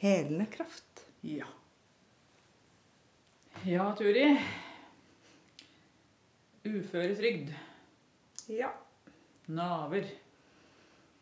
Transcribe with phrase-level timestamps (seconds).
[0.00, 1.04] helende kraft.
[1.20, 1.46] Ja.
[3.64, 4.40] Ja, Turi.
[6.64, 7.52] Uføretrygd.
[8.46, 8.72] Ja.
[9.46, 10.08] Naver.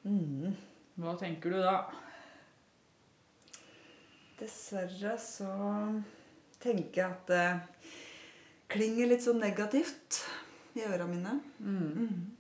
[0.02, 0.54] Mm.
[0.94, 1.74] Hva tenker du da?
[4.38, 5.50] Dessverre så
[6.62, 7.92] tenker jeg at det
[8.70, 10.22] klinger litt sånn negativt
[10.78, 11.40] i øra mine.
[11.58, 12.34] Mm.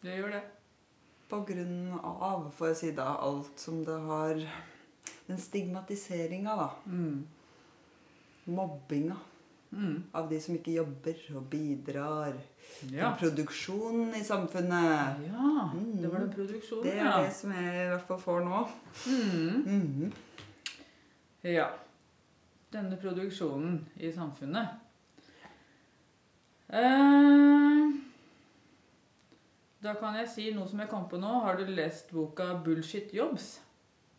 [0.00, 0.44] Det gjør det.
[1.28, 4.40] På grunn av, får jeg si da, alt som det har
[5.26, 6.70] Den stigmatiseringa, da.
[6.86, 7.26] Mm.
[8.44, 9.16] Mobbinga
[9.74, 10.02] Mm.
[10.12, 12.34] av de som ikke jobber og bidrar
[12.90, 13.14] Ja.
[13.18, 15.18] til produksjonen i samfunnet.
[15.26, 15.70] ja.
[16.02, 17.22] Det var den produksjonen, Det er ja.
[17.24, 18.68] det som jeg i hvert fall får nå.
[19.06, 19.64] Mm.
[19.66, 20.12] Mhm.
[21.42, 21.66] Ja.
[22.72, 24.68] Denne produksjonen i samfunnet.
[26.72, 27.92] Eh,
[29.82, 31.40] da kan jeg si noe som jeg kom på nå.
[31.44, 33.58] Har du lest boka 'Bullshit Jobs'?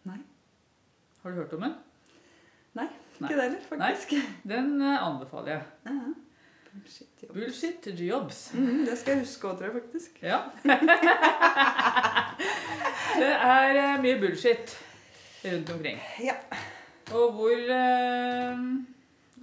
[0.05, 0.19] Nei.
[1.25, 1.71] Har du hørt om den?
[2.77, 2.83] Nei,
[3.15, 4.11] ikke det heller, faktisk.
[4.13, 5.63] Nei, Den eh, anbefaler jeg.
[5.87, 5.93] Ja.
[6.75, 7.33] Bullshit, jobs.
[7.33, 8.41] 'Bullshit Jobs'.
[8.53, 10.19] Mm, det skal jeg huske òg, tror jeg faktisk.
[10.21, 10.37] Ja.
[13.23, 14.77] det er eh, mye bullshit
[15.47, 16.05] rundt omkring.
[16.21, 16.37] Ja.
[17.09, 18.63] Og hvor eh,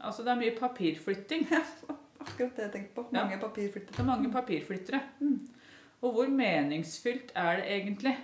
[0.05, 1.49] Altså, det er mye papirflytting.
[1.51, 3.09] Akkurat det jeg tenkte på.
[3.11, 3.25] Ja.
[3.25, 3.97] Mange papirflyttere.
[3.97, 5.03] Det er mange papirflyttere.
[6.03, 8.19] Og hvor meningsfylt er det egentlig?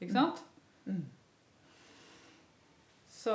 [0.00, 0.42] Ikke sant?
[0.84, 1.04] Mm.
[3.26, 3.34] Så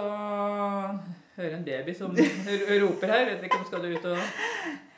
[1.35, 2.13] hører en baby som
[2.83, 3.25] roper her.
[3.33, 4.17] Vet ikke om skal du ut og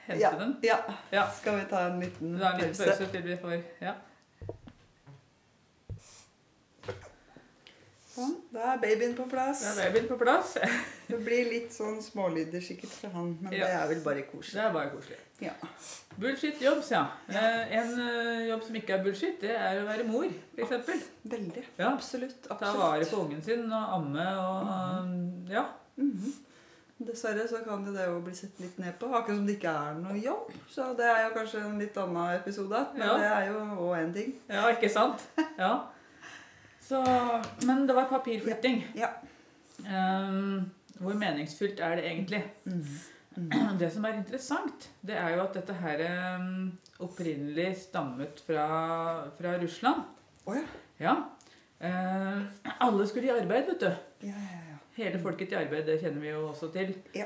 [0.06, 0.30] hente Ja.
[0.38, 0.52] den?
[0.64, 0.78] Ja.
[1.16, 1.24] Ja.
[1.34, 2.54] Skal vi ta en liten pause?
[2.54, 3.96] en liten pause til vi får Ja.
[8.14, 9.64] Sånn, da er babyen på plass.
[9.66, 10.52] Da er babyen på plass.
[11.10, 13.66] Det blir litt sånn smålyder sikkert fra han, men Ja.
[13.66, 14.54] det er vel bare koselig.
[14.60, 15.18] Det er bare koselig.
[15.42, 15.52] Ja.
[16.18, 17.08] Bullshit jobs, ja.
[17.28, 21.08] Eh, En eh, jobb som ikke er bullshit, det er å være mor, f.eks.
[21.24, 21.64] Veldig.
[21.80, 21.90] Ja.
[21.94, 22.46] Absolutt.
[22.48, 25.66] Ta vare på ungen sin og amme og Ja.
[25.98, 26.34] Mhm.
[27.04, 29.96] Dessverre så kan det jo bli sett litt ned på, akkurat som det ikke er
[30.00, 30.52] noe jobb.
[30.72, 33.18] Så det er jo kanskje en litt annen episode, men Ja.
[33.18, 34.30] det er jo òg en ting.
[34.48, 35.26] Ja, ikke sant?
[35.58, 35.72] Ja.
[36.80, 37.02] Så,
[37.66, 38.84] men det var papirflytting.
[38.96, 39.10] Ja.
[39.84, 42.44] Um, hvor meningsfylt er det egentlig?
[42.66, 43.00] Mhm.
[43.82, 46.04] Det som er interessant, det er jo at dette her
[46.38, 46.68] um,
[47.02, 48.66] opprinnelig stammet fra,
[49.38, 50.04] fra Russland.
[50.46, 50.66] Oh, ja.
[51.02, 51.16] Ja.
[51.84, 52.44] Um,
[52.80, 54.28] alle skulle i arbeid, vet du.
[54.28, 54.78] Ja, ja, ja.
[55.00, 56.94] Hele folket i arbeid, det kjenner vi jo også til.
[57.18, 57.26] Ja.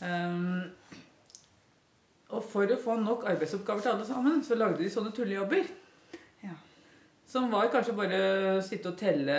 [0.00, 0.70] Um,
[2.28, 5.68] og for å få nok arbeidsoppgaver til alle sammen, så lagde de sånne tullejobber.
[7.28, 8.18] Som var kanskje bare
[8.64, 9.34] sitte og telle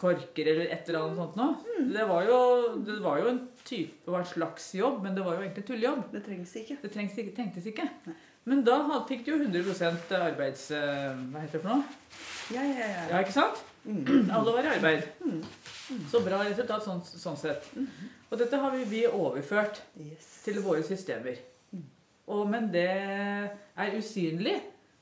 [0.00, 1.56] korker eller et eller annet sånt noe.
[1.76, 1.90] Mm.
[1.92, 2.38] Det, var jo,
[2.86, 6.06] det var jo en type og en slags jobb, men det var jo egentlig tullejobb.
[6.14, 6.78] Det trengs ikke.
[6.80, 7.84] Det trengs ikke, tenktes ikke.
[8.08, 8.16] Nei.
[8.48, 10.64] Men da fikk du jo 100 arbeids...
[10.74, 11.84] eh, Hva heter det for noe?
[12.56, 13.04] Ja, ja, ja.
[13.12, 13.60] Ja, ikke sant?
[13.84, 14.30] Mm.
[14.32, 15.04] Alle var i arbeid.
[15.20, 15.44] Mm.
[16.10, 17.68] Så bra resultat sånn, sånn sett.
[18.32, 20.26] Og dette har vi, vi overført Yes.
[20.48, 21.36] til våre systemer.
[21.76, 21.84] Mm.
[22.32, 24.56] Og, men det er usynlig.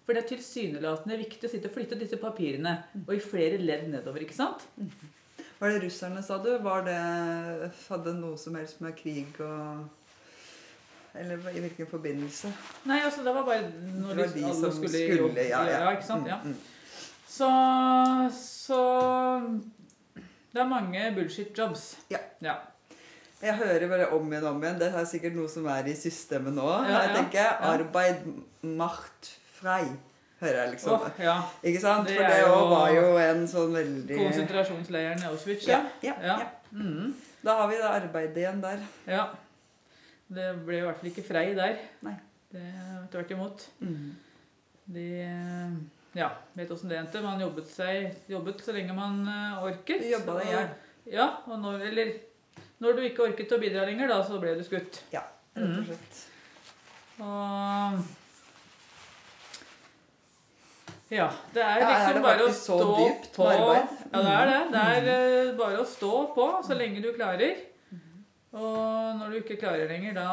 [0.07, 2.77] For det er tilsynelatende viktig å sitte og flytte disse papirene.
[2.95, 3.03] Mm.
[3.07, 4.25] Og i flere ledd nedover.
[4.25, 4.65] ikke sant?
[5.61, 6.51] Var det russerne, sa du?
[6.65, 6.99] Var det,
[7.91, 9.89] hadde noe som helst med krig og
[11.21, 12.53] Eller i hvilken forbindelse?
[12.87, 13.67] Nei, altså det var bare
[13.99, 15.91] når Det var de som skulle, skulle, ja, ja, ja.
[15.97, 16.29] ikke sant?
[16.31, 16.39] Ja.
[16.45, 16.79] Mm, mm.
[17.31, 17.49] Så,
[18.39, 18.81] så
[20.53, 21.99] Det er mange bullshit jobs.
[22.11, 22.23] Ja.
[22.41, 22.55] ja.
[23.41, 24.81] Jeg hører bare om igjen og om igjen.
[24.81, 26.67] Det er sikkert noe som er i systemet nå.
[26.89, 27.13] Ja, ja.
[27.19, 27.75] tenker jeg Ja.
[27.75, 28.25] arbeid
[28.63, 29.83] macht frei.
[30.41, 30.95] Hører jeg liksom.
[30.97, 31.35] Oh, ja.
[31.69, 32.09] Ikke sant?
[32.09, 36.15] Det For det jo var jo en sånn veldig Konsentrasjonsleiren i Auschwitz, ja, ja.
[36.25, 36.49] ja, ja.
[36.73, 37.11] Mm.
[37.45, 38.83] Da har vi det arbeidet igjen der.
[39.11, 39.29] ja.
[40.31, 41.73] Det ble i hvert fall ikke Frei der.
[42.07, 42.13] Nei.
[42.55, 42.63] Det
[43.11, 43.65] Tvert imot.
[43.83, 44.13] Mm.
[44.95, 45.07] De
[46.15, 47.21] ja, vet åssen det endte.
[47.25, 50.05] Man jobbet, seg, jobbet så lenge man eh, orket.
[50.07, 50.69] Jobba deg i hjel.
[51.17, 52.13] Ja, og når, eller
[52.83, 55.03] når du ikke orket å bidra lenger, da, så ble du skutt.
[55.15, 55.27] Ja,
[55.59, 55.79] rett Mm.
[55.81, 56.19] og slett.
[57.27, 58.20] Og
[61.11, 62.79] Ja, det er liksom det bare å stå
[63.35, 63.47] på.
[63.51, 63.97] Mm.
[64.13, 64.61] Ja, det er det.
[64.71, 67.59] Det er eh, bare å stå på så lenge du klarer.
[68.51, 70.31] Og når du ikke klarer lenger, da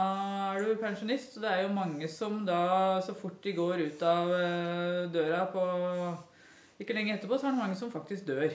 [0.55, 1.35] er du pensjonist.
[1.35, 2.61] Så det er jo mange som da,
[3.05, 5.65] så fort de går ut av eh, døra på
[6.81, 8.49] Ikke lenge etterpå, så er det mange som faktisk dør.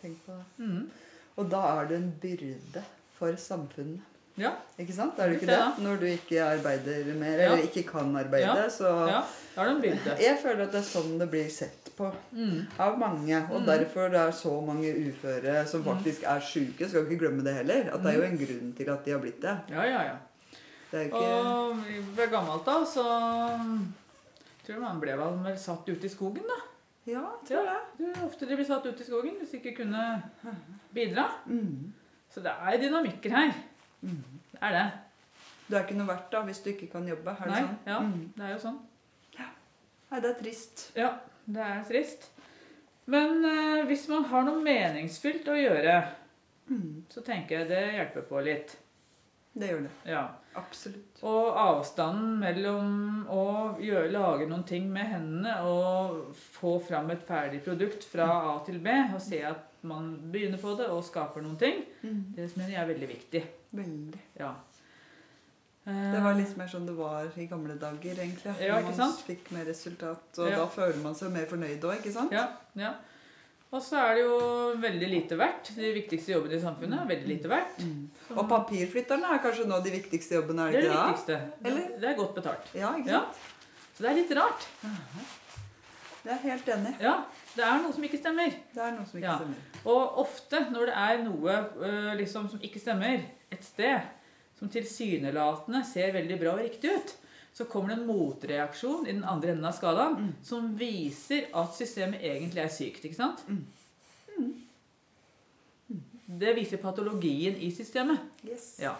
[0.00, 0.46] Tenk på det.
[0.58, 0.90] Mm.
[1.38, 2.82] Og da er det en byrde
[3.14, 4.13] for samfunnet.
[4.36, 4.50] Ja.
[4.78, 5.18] Ikke sant?
[5.18, 5.58] Er det ikke det?
[5.58, 5.84] det?
[5.84, 7.52] Når du ikke arbeider mer, Ja.
[7.52, 8.40] eller ikke kan arbeide.
[8.64, 8.68] Ja.
[8.68, 9.20] Så ja.
[9.54, 12.66] Da det en jeg føler at det er sånn det blir sett på Mm.
[12.78, 13.36] av mange.
[13.52, 13.66] Og Mm.
[13.66, 15.86] derfor det er så mange uføre som Mm.
[15.94, 16.88] faktisk er sjuke.
[16.88, 17.94] Skal ikke glemme det heller.
[17.94, 19.58] At det er jo en grunn til at de har blitt det.
[19.70, 20.16] Ja, ja, ja.
[20.90, 21.76] Det ikke Og
[22.16, 23.02] ved gammelt da, så
[24.64, 26.60] tror jeg man ble vel satt ute i skogen, da.
[27.06, 27.20] Ja,
[27.50, 30.22] Ja, det er ofte de blir satt ute i skogen hvis de ikke kunne
[30.94, 31.26] bidra.
[31.46, 31.92] mm.
[32.34, 33.52] Så det er dynamikker her.
[34.04, 34.22] Mm.
[34.52, 34.84] Det er det.
[35.68, 37.32] Du er ikke noe verdt da hvis du ikke kan jobbe.
[37.40, 37.78] Er det Nei, sånn?
[37.88, 38.32] ja, Mm.
[38.36, 38.78] det er jo sånn.
[40.10, 40.82] Nei, det er trist.
[40.94, 41.08] Ja,
[41.50, 42.28] det er trist.
[43.10, 45.96] Men eh, hvis man har noe meningsfylt å gjøre,
[46.70, 47.02] Mm.
[47.12, 48.70] så tenker jeg det hjelper på litt.
[49.54, 49.90] Det gjør det.
[50.08, 50.22] Ja.
[50.56, 51.18] Absolutt.
[51.22, 57.60] Og avstanden mellom å gjøre, lage noen ting med hendene og få fram et ferdig
[57.66, 58.24] produkt fra
[58.54, 62.32] A til B, og se at man begynner på det og skaper noen ting, Mm.
[62.34, 63.42] det mener jeg er veldig viktig.
[63.74, 64.20] Veldig.
[64.38, 64.52] Ja.
[65.84, 68.54] Det var litt mer sånn det var i gamle dager, egentlig.
[68.64, 69.18] Ja, man sant?
[69.26, 70.56] fikk mer resultat, og Ja.
[70.62, 72.32] da føler man seg mer fornøyd òg, ikke sant?
[72.32, 72.94] Ja, ja.
[73.74, 74.38] Og så er det jo
[74.80, 75.72] veldig lite verdt.
[75.76, 77.80] De viktigste jobbene i samfunnet er veldig lite verdt.
[77.82, 78.08] Mm.
[78.38, 81.38] Og papirflytterne er kanskje nå de viktigste jobbene, er Det det er det viktigste.
[81.64, 81.88] Eller?
[82.00, 82.70] Det er godt betalt.
[82.74, 83.24] Ja, ikke Ja.
[83.96, 84.66] Så det er litt rart.
[86.24, 86.94] Det er helt enig.
[87.00, 87.24] Ja,
[87.56, 88.50] det er noe som ikke stemmer.
[88.74, 89.36] Det er noe som ikke Ja.
[89.38, 89.56] stemmer.
[89.84, 93.20] Og ofte når det er noe øh, liksom, som ikke stemmer
[93.52, 94.00] et sted,
[94.58, 97.14] som tilsynelatende ser veldig bra og riktig ut,
[97.54, 100.30] så kommer det en motreaksjon i den andre enden av skalaen Mm.
[100.42, 103.04] som viser at systemet egentlig er sykt.
[103.04, 103.44] ikke sant?
[103.48, 103.64] Mm.
[106.40, 108.18] Det viser patologien i systemet.
[108.48, 108.78] Yes.
[108.80, 108.94] Ja.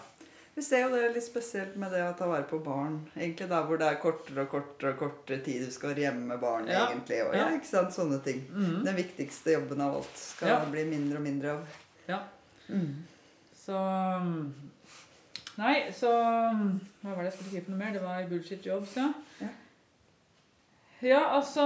[0.55, 3.01] Vi ser jo det litt spesielt med det å ta vare på barn.
[3.17, 6.29] Egentlig der hvor det er kortere og kortere og kortere tid du skal være hjemme
[6.29, 6.71] med barnet.
[6.71, 6.85] Ja.
[6.93, 7.17] egentlig.
[7.25, 7.91] Og, ja, ikke sant?
[7.95, 8.39] Sånne ting.
[8.53, 8.77] Mm.
[8.87, 10.61] Den viktigste jobben av alt skal Ja.
[10.71, 11.75] bli mindre og mindre av.
[12.07, 12.21] Ja.
[12.69, 13.03] Mm.
[13.65, 13.75] Så
[14.23, 14.71] mm,
[15.57, 16.09] Nei, så
[16.55, 17.93] mm, Hva var det jeg skulle si for noe mer?
[17.95, 19.11] Det var bullshit jobs, ja.
[19.41, 19.51] Ja.
[21.05, 21.63] Ja, altså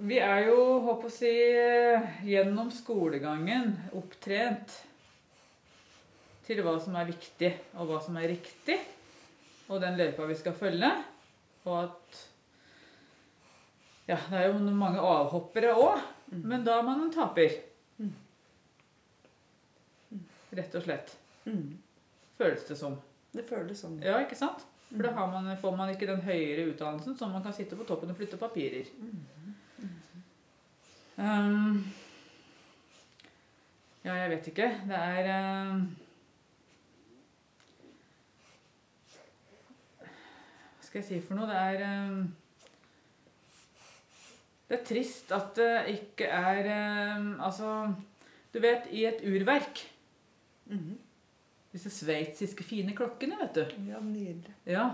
[0.00, 0.56] Vi er jo,
[0.86, 1.30] håper å si,
[2.24, 4.78] gjennom skolegangen opptrent
[6.46, 8.78] til hva som er viktig, og hva som er riktig,
[9.70, 10.90] og den løypa vi skal følge.
[11.68, 12.26] Og at
[14.10, 16.00] Ja, det er jo mange avhoppere òg,
[16.30, 16.42] Mm.
[16.46, 17.50] men da er man en taper.
[17.98, 18.12] Mm.
[20.54, 21.16] Rett og slett.
[21.44, 21.76] Mm.
[22.38, 22.94] Føles det som.
[23.34, 23.96] Det føles sånn.
[24.02, 24.62] Ja, ikke sant?
[24.90, 27.86] For da har man, får man ikke den høyere utdannelsen som man kan sitte på
[27.86, 28.86] toppen og flytte papirer.
[31.20, 31.84] Um,
[34.04, 34.68] ja, jeg vet ikke.
[34.88, 35.26] Det er
[35.70, 35.82] um,
[40.00, 41.50] Hva skal jeg si for noe?
[41.50, 42.22] Det er um,
[44.70, 46.72] Det er trist at det ikke er
[47.44, 47.92] Altså,
[48.54, 49.86] du vet, i et urverk
[50.70, 50.98] Mhm.
[51.72, 53.82] Disse sveitsiske fine klokkene, vet du.
[53.88, 54.52] Ja, nydelig.
[54.66, 54.84] Ja,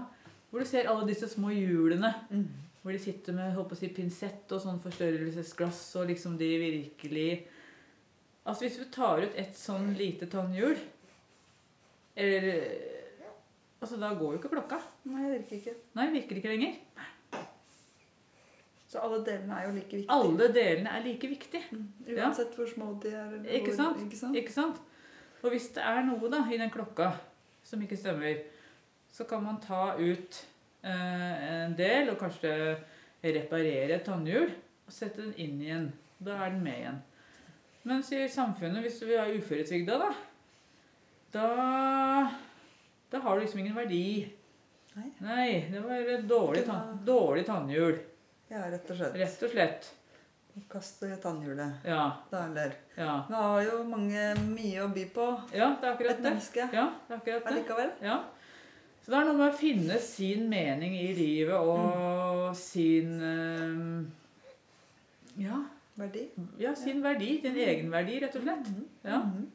[0.51, 2.15] Hvor du ser alle disse små hjulene.
[2.31, 2.47] Mm.
[2.87, 7.31] Hvor de sitter med håper å si, pinsett og sånn forstørrelsesglass, og liksom de virkelig
[8.47, 10.79] Altså Hvis du tar ut et sånn lite tannhjul
[12.15, 12.61] Eller
[13.77, 14.79] Altså, da går jo ikke klokka.
[15.13, 15.73] Nei, det virker ikke.
[15.99, 16.79] Nei, virker ikke lenger.
[18.89, 20.17] Så alle delene er jo like viktige.
[20.17, 21.63] Alle delene er like viktige.
[21.71, 21.87] Mm.
[22.07, 22.17] Ja.
[22.25, 23.35] Uansett hvor små de er.
[23.45, 24.03] Ikke hvor, sant?
[24.07, 24.39] Ikke sant?
[24.41, 24.81] Ikke sant?
[25.43, 27.11] Og hvis det er noe da i den klokka
[27.67, 28.41] som ikke stemmer,
[29.13, 30.41] så kan man ta ut
[30.93, 32.53] en del og kanskje
[33.27, 34.49] reparere et tannhjul
[34.87, 35.87] og sette den inn igjen.
[36.23, 37.03] Da er den med igjen.
[37.87, 40.13] Mens i samfunnet, hvis vi er uføretrygda, da,
[41.37, 42.31] da
[43.11, 44.27] Da har du liksom ingen verdi.
[44.97, 45.11] Nei.
[45.21, 47.99] Nei, det var et dårlig, Det dårlig tannhjul.
[48.51, 49.15] Ja, rett og slett.
[49.21, 49.89] Rett og slett.
[50.73, 51.83] Kaste tannhjulet.
[51.85, 52.17] Ja.
[52.31, 52.67] Da er det.
[52.97, 55.27] Ja, Vi har jo mange mye å by på.
[55.53, 56.25] ja det er akkurat Et det.
[56.31, 57.53] menneske Ja, det er akkurat det.
[57.53, 57.91] allikevel.
[58.03, 58.17] Ja.
[59.07, 64.03] Så det er noe med å finne sin mening i livet og sin eh,
[65.45, 65.61] ja,
[65.97, 66.25] Verdi.
[66.59, 67.37] ja, sin verdi.
[67.45, 68.67] Din egenverdi, rett og slett.
[68.75, 68.89] Mm.
[69.07, 69.21] Ja.
[69.23, 69.47] Mhm.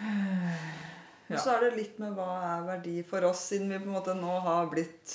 [0.00, 1.36] Ja.
[1.36, 3.94] Og så er det litt med hva er verdi for oss, siden vi på en
[3.98, 5.12] måte nå har blitt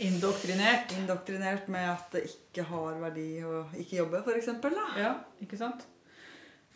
[0.00, 0.94] Indoktrinert.
[0.96, 4.48] indoktrinert med at det ikke har verdi å ikke jobbe, f.eks.
[4.96, 5.10] Ja,
[5.42, 5.82] ikke sant?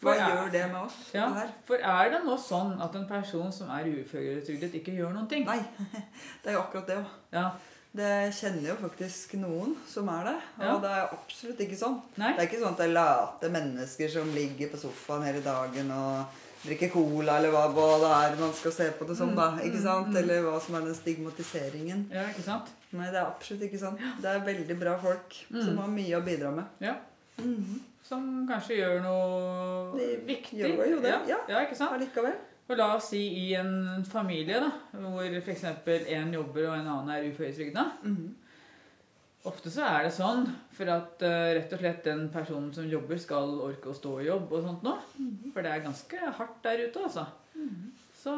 [0.02, 0.96] Hva er- gjør det med oss?
[1.14, 1.28] Ja,
[1.64, 5.44] for er det nå sånn at en person som er uføretrygdet, ikke gjør noen ting?
[5.46, 5.60] Nei,
[6.42, 7.06] det er jo akkurat det òg.
[7.32, 7.50] Ja.
[7.94, 10.36] Det kjenner jo faktisk noen som er det.
[10.58, 10.78] Og Ja.
[10.82, 12.00] det er absolutt ikke sånn.
[12.18, 12.32] Nei?
[12.34, 15.90] Det er ikke sånn at det er late mennesker som ligger på sofaen hele dagen
[15.94, 16.26] og
[16.64, 19.50] drikker cola, eller hva, hva det er man skal se på det som, da.
[19.62, 20.16] Ikke sant?
[20.16, 22.06] Eller hva som er den stigmatiseringen.
[22.10, 22.70] Ja, ikke sant?
[22.92, 23.98] Nei, det er absolutt ikke sånn.
[24.20, 26.64] Det er veldig bra folk som har mye å bidra med.
[26.80, 26.96] Ja.
[27.38, 27.80] Mhm.
[28.04, 30.58] Som kanskje gjør noe De viktig.
[30.60, 31.38] gjør jo det, Ja, ja.
[31.48, 31.94] ja ikke sant?
[31.96, 32.34] Allikevel.
[32.68, 35.64] Og la oss si i en familie da, hvor f.eks.
[35.64, 37.84] en jobber og en annen er uføretrygda.
[38.02, 38.34] Mhm.
[39.44, 43.18] Ofte så er det sånn for at uh, rett og slett den personen som jobber,
[43.20, 44.94] skal orke å stå i jobb og sånt nå.
[45.18, 45.52] -hmm.
[45.52, 47.26] For det er ganske hardt der ute, altså.
[48.22, 48.32] Så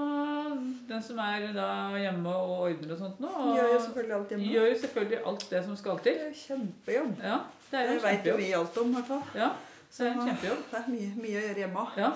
[0.89, 4.29] den som er da hjemme og ordner og sånt nå, og Gjør jo selvfølgelig alt
[4.31, 4.49] hjemme.
[4.53, 6.13] gjør selvfølgelig alt det som skal til.
[6.13, 7.13] Det er kjempejobb.
[7.23, 7.39] Ja,
[7.71, 8.25] det er jo Det en kjempejobb.
[8.25, 9.27] Det vet vi alt om, i hvert fall.
[9.35, 9.51] Ja,
[9.91, 10.63] så det er en kjempejobb.
[10.71, 12.13] Det er mye, mye å gjøre hjemme Ja.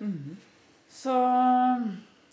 [0.00, 0.36] Mm -hmm.
[0.90, 1.14] Så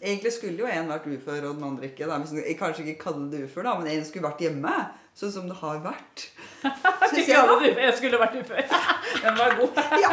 [0.02, 2.08] Egentlig skulle jo en vært ufør og den andre ikke.
[2.10, 2.18] Da.
[2.34, 4.74] Jeg kanskje ikke kalle det ufør, da, men en skulle vært hjemme.
[5.14, 6.24] Sånn som det har vært.
[7.12, 7.82] Synes jeg, da.
[7.84, 8.64] jeg skulle vært ufør.
[9.24, 9.82] Den var god.
[10.02, 10.12] Ja.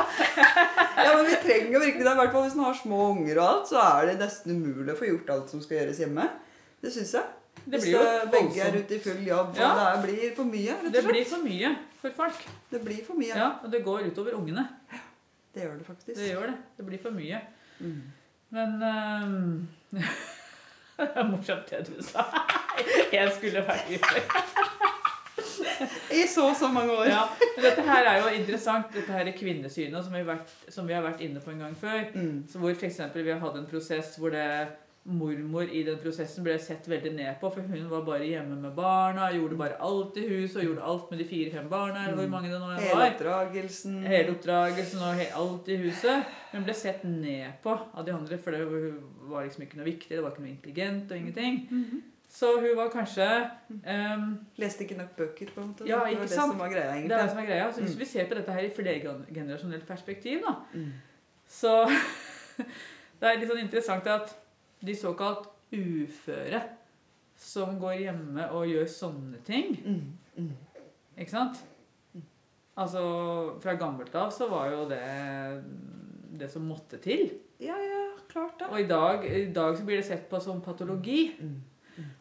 [1.04, 2.12] ja, men vi trenger jo virkelig det.
[2.12, 4.92] I hvert fall hvis man har små unger og alt, så er det nesten umulig
[4.92, 6.28] å få gjort alt som skal gjøres hjemme.
[6.82, 7.24] Det syns jeg.
[7.64, 9.70] Det Hvis eh, begge er ute i full jobb, Ja.
[9.94, 10.76] det blir for mye.
[10.92, 12.48] Det blir for mye for folk.
[12.70, 13.34] Det blir for mye.
[13.34, 14.68] Ja, og det går utover ungene.
[15.54, 16.14] Det gjør det faktisk.
[16.20, 16.56] Det gjør det.
[16.76, 17.40] Det blir for mye.
[17.78, 18.02] Mm.
[18.50, 19.68] Men ehm,
[20.98, 22.24] Det er morsomt det du sa.
[23.12, 24.22] Jeg skulle vært ufør.
[26.18, 27.04] I så og så mange år.
[27.06, 27.22] Ja,
[27.56, 30.96] men dette her er jo interessant, dette her er kvinnesynet som vi, vært, som vi
[30.96, 32.00] har vært inne på en gang før.
[32.14, 32.44] Mm.
[32.50, 34.46] Så hvor for vi har hatt en prosess hvor det
[35.08, 38.74] mormor i den prosessen ble sett veldig ned på, for hun var bare hjemme med
[38.76, 42.28] barna, gjorde bare alt i huset og gjorde alt med de fire-fem barna, eller hvor
[42.34, 43.96] mange det nå Hele oppdragelsen.
[44.06, 46.24] Hele oppdragelsen og alt i huset.
[46.52, 48.62] Hun ble sett ned på av de andre, for det
[49.30, 51.60] var liksom ikke noe viktig, det var ikke noe intelligent og ingenting.
[51.70, 52.02] Mhm.
[52.28, 53.24] Så hun var kanskje
[53.70, 54.24] um,
[54.60, 55.86] Leste ikke nok bøker, på en måte.
[55.88, 56.52] Ja, det ikke sant?
[56.52, 57.70] det som var greia, Det er det som er greia.
[57.72, 57.98] Så hvis Mm.
[58.00, 60.92] vi ser på dette her i flergenerasjonelt perspektiv, da, Mm.
[61.48, 61.72] så
[62.58, 64.34] det er litt sånn interessant at
[64.84, 66.62] de såkalt uføre
[67.38, 70.12] som går hjemme og gjør sånne ting, Mm.
[70.36, 70.52] Mm.
[71.18, 71.58] ikke sant?
[72.78, 73.00] Altså,
[73.60, 75.64] fra gammelt av så var jo det
[76.38, 77.32] det som måtte til.
[77.58, 78.68] Ja, ja, klart det.
[78.70, 81.32] Og i dag, i dag så blir det sett på som patologi.
[81.40, 81.56] Mm.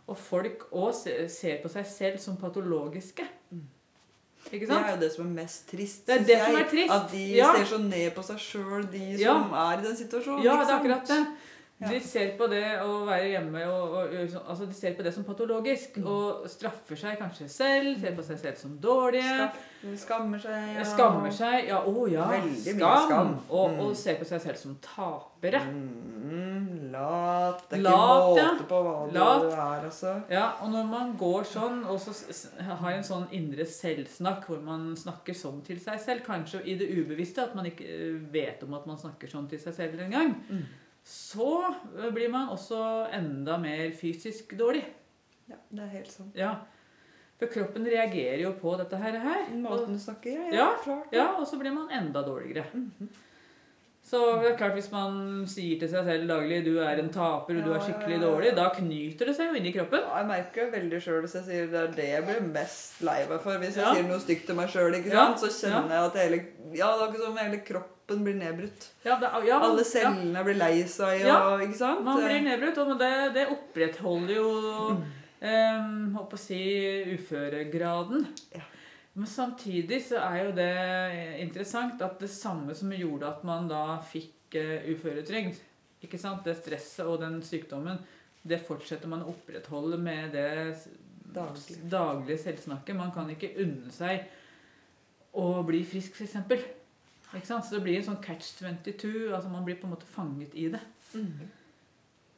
[0.08, 0.94] Og folk òg
[1.30, 3.26] ser på seg selv som patologiske.
[3.52, 3.62] Mm.
[4.52, 6.92] Ikke Det er jo det som er mest trist, Det er det som er trist.
[6.96, 7.52] At de Ja.
[7.54, 9.34] ser så ned på seg sjøl, de Ja.
[9.34, 10.44] som er i den situasjonen.
[10.44, 11.28] Ja, ikke det er akkurat det.
[11.80, 11.90] Ja.
[11.92, 15.04] De ser på det å være hjemme og, og, gjøre sånn- altså de ser på
[15.06, 15.98] det som patologisk.
[16.02, 16.08] Mm.
[16.10, 19.52] Og straffer seg kanskje selv, ser på seg selv som dårlige.
[20.02, 20.72] Skammer seg.
[20.74, 20.84] ja.
[20.84, 21.68] Skammer seg.
[21.68, 22.26] Ja, å ja.
[22.32, 23.06] Veldig skam.
[23.06, 23.36] skam.
[23.52, 23.80] Og, Mm.
[23.86, 25.62] og ser på seg selv som tapere.
[25.70, 27.62] Mm, lat.
[27.70, 28.48] Det er Lat, ikke ja.
[28.54, 29.42] måte på hva Lat.
[29.46, 30.16] du er, altså.
[30.34, 32.16] Ja, og når man går sånn og så
[32.82, 36.90] har en sånn indre selvsnakk hvor man snakker sånn til seg selv, kanskje i det
[36.98, 40.36] ubevisste, at man ikke eh, vet om at man snakker sånn til seg selv engang,
[40.50, 40.66] Mm.
[41.08, 41.50] Så
[41.98, 42.80] eh, blir man også
[43.16, 44.84] enda mer fysisk dårlig.
[45.48, 46.36] Ja, det er helt sant.
[46.36, 46.56] Ja.
[47.40, 49.16] For kroppen reagerer jo på dette her.
[49.62, 50.56] Måten du snakker, ja.
[50.58, 51.14] Ja, klart.
[51.16, 52.66] ja, og så blir man enda dårligere.
[52.74, 53.08] Mhm.
[54.08, 57.58] Så det er klart hvis man sier til seg selv daglig du er en taper
[57.60, 58.30] og du er skikkelig ja, ja, ja.
[58.30, 60.00] dårlig, da knyter det seg jo inn i kroppen.
[60.06, 63.02] Ja, Jeg merker jo veldig sjøl hvis jeg sier det er det jeg blir mest
[63.04, 63.60] lei meg for.
[63.60, 63.94] Hvis jeg Ja.
[63.98, 66.40] sier noe stygt til meg sjøl, Ja, så kjenner jeg at hele,
[66.80, 68.88] ja, det er ikke som hele kroppen blir nedbrutt.
[69.04, 72.06] Ja, det, ja, Alle cellene blir lei seg, og, Ja, ikke sant?
[72.06, 74.50] Man blir nedbrutt, og det, det opprettholder jo
[74.96, 76.62] um, Håper å si
[77.18, 78.28] uføregraden.
[78.56, 78.64] Ja.
[79.18, 80.74] Men samtidig så er jo det
[81.42, 85.58] interessant at det samme som gjorde at man da fikk eh, uføretrygd,
[86.06, 86.46] ikke sant?
[86.46, 87.98] det stresset og den sykdommen,
[88.48, 90.52] det fortsetter man å opprettholde med det
[91.34, 92.96] daglige, daglige selvsnakket.
[93.00, 94.30] Man kan ikke unne seg
[95.38, 96.38] å bli frisk, f.eks.
[97.36, 97.66] Ikke sant?
[97.66, 99.30] Så det blir en sånn catch 22.
[99.36, 100.84] altså Man blir på en måte fanget i det.
[101.14, 101.48] Mm.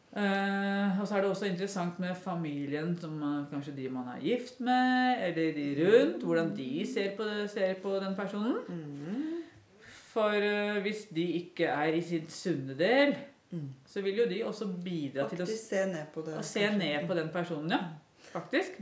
[0.09, 4.23] Uh, og så er det også interessant med familien, som uh, kanskje de man er
[4.23, 8.55] gift med, eller de rundt, hvordan de ser på, det, ser på den personen.
[8.67, 9.83] Mm.
[10.09, 13.13] For uh, hvis de ikke er i sin sunne del,
[13.51, 13.67] mm.
[13.85, 16.39] så vil jo de også bidra til å, se ned på det.
[16.41, 17.83] å se ned på den personen, ja.
[18.31, 18.81] Faktisk.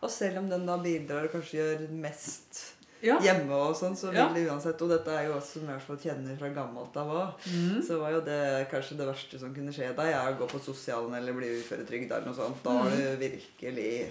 [0.00, 3.18] Og selv om den da bidrar og kanskje gjør mest Ja.
[3.22, 5.66] hjemme og sånn, så vil de det uansett Og dette er jo også som i
[5.70, 7.44] hvert fall kjenner fra gammelt av òg.
[7.46, 7.82] Mm.
[7.86, 10.58] Så var jo det kanskje det verste som kunne skje deg, er å gå på
[10.60, 12.62] sosialen eller bli uføretrygd eller noe sånt.
[12.64, 12.96] Da har Mm.
[12.96, 14.08] du virkelig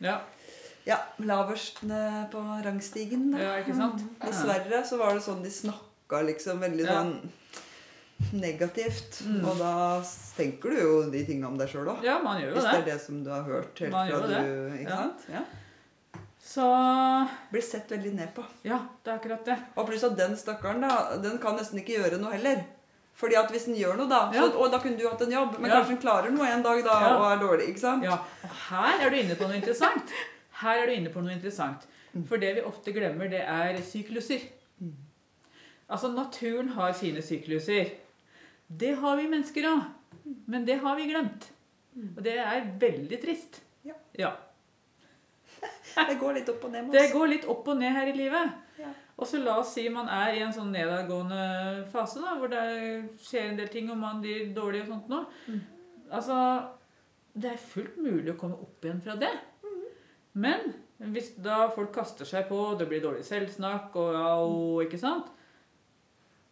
[0.00, 0.20] Ja.
[0.84, 1.82] Ja, laverst
[2.32, 3.30] på rangstigen.
[3.32, 3.38] da.
[3.38, 4.00] Ja, ikke sant?
[4.00, 4.16] Mm.
[4.26, 7.02] Dessverre så var det sånn de snakka liksom veldig Ja.
[7.02, 7.28] sånn
[8.32, 9.22] negativt.
[9.26, 9.44] Mm.
[9.48, 10.00] Og da
[10.36, 12.02] tenker du jo de tinga om deg sjøl òg.
[12.02, 12.92] ja, man gjør jo Hvis det er det.
[12.92, 14.80] det som du har hørt helt Man fra du det.
[14.80, 15.20] Ikke sant?
[15.32, 15.42] Ja.
[16.42, 16.64] Så
[17.52, 18.42] Blir sett veldig ned på.
[18.66, 19.56] ja, det er akkurat det.
[19.78, 22.64] Og pluss at den stakkaren, da, den kan nesten ikke gjøre noe heller.
[23.14, 24.42] Fordi at hvis den gjør noe, da Ja.
[24.48, 25.76] så, Og da kunne du hatt en jobb, men Ja.
[25.76, 27.16] kanskje den klarer noe en dag da Ja.
[27.18, 27.68] og er dårlig.
[27.68, 28.02] ikke sant?
[28.02, 30.10] Ja, og her er du inne på noe interessant.
[30.62, 31.86] Her er du inne på noe interessant.
[32.14, 32.26] Mm.
[32.26, 34.40] For det vi ofte glemmer, det er sykluser.
[34.82, 34.92] Mm.
[35.90, 37.90] Altså, naturen har sine sykluser.
[38.68, 39.86] Det har vi mennesker òg.
[40.48, 41.50] Men det har vi glemt.
[42.16, 43.60] Og det er veldig trist.
[43.84, 43.94] Ja.
[44.18, 44.32] ja.
[46.08, 48.54] Det går litt opp og ned Det går litt opp og ned her i livet.
[48.80, 48.90] Ja.
[49.20, 51.42] Og så la oss si man er i en sånn nedadgående
[51.92, 52.62] fase, da, hvor det
[53.22, 55.26] skjer en del ting, og man blir dårlig og sånt noe.
[55.46, 55.60] Mm.
[56.12, 56.38] Altså,
[57.32, 59.30] det er fullt mulig å komme opp igjen fra det.
[60.32, 60.72] Men
[61.12, 65.30] hvis da folk kaster seg på, det blir dårlig selvsnakk, og og, ikke sant?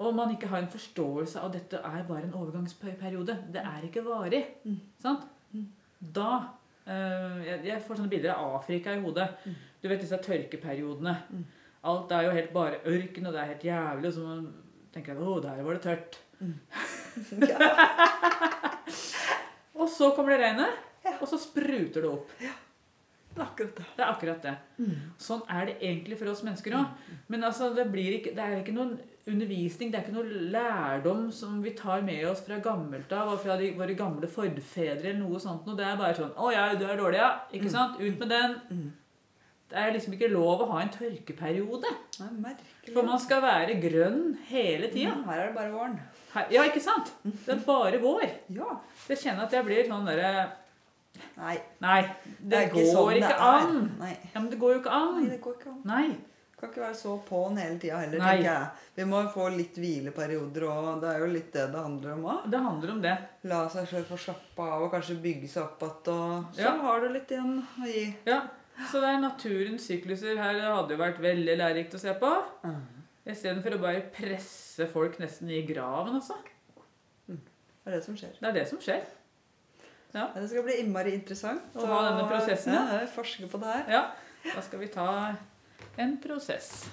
[0.00, 3.36] Og man ikke har en forståelse av at dette er bare en overgangsperiode.
[3.52, 4.46] Det er ikke varig.
[4.64, 4.78] Mm.
[5.02, 5.26] Sant?
[5.52, 5.66] Mm.
[6.00, 6.30] Da
[6.86, 9.28] jeg, jeg får sånne bilder av Afrika i hodet.
[9.44, 9.58] Mm.
[9.80, 11.14] Du vet disse tørkeperiodene.
[11.30, 11.44] Mm.
[11.90, 14.10] Alt er jo helt bare ørken, og det er helt jævlig.
[14.10, 14.22] Og så
[14.94, 16.20] tenker at, å, der var det tørt.
[16.40, 16.56] Mm.
[19.80, 20.80] Og så kommer det regnet,
[21.20, 22.32] og så spruter det opp.
[22.40, 22.50] det
[23.38, 23.86] er akkurat det.
[23.96, 24.52] Det er akkurat det.
[24.76, 24.96] Mm.
[25.20, 27.14] Sånn er det egentlig for oss mennesker òg.
[27.32, 31.30] Men altså, det, blir ikke, det er ikke noen undervisning, det er ikke noe lærdom
[31.32, 35.18] som vi tar med oss fra gammelt av, og fra de, våre gamle forfedre, eller
[35.20, 37.70] noe sånt Og Det er bare sånn 'Å ja, du er dårlig, ja.' Ikke Mm.
[37.70, 38.00] sant?
[38.00, 38.60] Ut med den.
[38.70, 38.92] Mm.
[39.70, 41.84] Det er liksom ikke lov å ha en tørkeperiode.
[42.20, 42.56] Er.
[42.92, 45.12] For man skal være grønn hele tida.
[45.14, 46.00] Mm, Her er det bare våren.
[46.34, 47.12] Her- Ja, ikke sant?
[47.24, 48.22] Det er bare vår.
[48.50, 48.80] Ja.
[49.08, 50.50] Jeg kjenner at jeg blir sånn derre
[51.36, 53.96] Nei, Nei, det, det går sånn ikke det an.
[53.98, 54.16] Nei.
[54.34, 55.20] Ja, men det går jo ikke an.
[55.22, 55.82] Nei, det går ikke an.
[55.84, 56.16] Nei.
[56.60, 58.32] Kan ikke være så på'n hele tida heller, Nei.
[58.36, 58.68] tenker jeg.
[58.98, 60.88] Vi må få litt hvileperioder òg.
[61.00, 62.50] Det er jo litt det det handler om òg.
[62.52, 63.14] Det handler om det.
[63.48, 66.44] La seg sjøl få slappe av og kanskje bygge seg opp igjen.
[66.54, 66.74] Så Ja.
[66.82, 68.04] har du litt igjen å gi.
[68.26, 68.42] Ja,
[68.90, 70.54] Så det er naturens sykluser her.
[70.54, 72.30] Det hadde jo vært veldig lærerikt å se på.
[72.64, 72.80] Mm.
[73.26, 76.34] Istedenfor å bare presse folk nesten i graven, altså.
[77.28, 77.38] Det
[77.86, 78.32] er det som skjer.
[78.40, 79.02] Det er det som skjer.
[80.14, 83.06] Ja, det skal bli innmari interessant Å ha denne prosessen, ja.
[83.14, 83.84] Forske på det her.
[83.88, 84.10] Ja,
[84.54, 85.06] da skal vi ta
[85.96, 86.90] en prosess.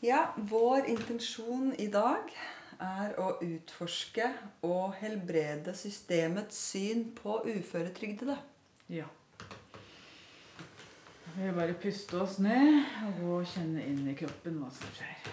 [0.00, 2.32] Ja, vår intensjon i dag
[2.80, 4.30] er å utforske
[4.64, 8.38] og helbrede systemets syn på uføretrygdede.
[8.88, 9.08] Ja.
[11.36, 15.30] Vi bare puste oss ned og gå og kjenne inn i kroppen hva som skjer.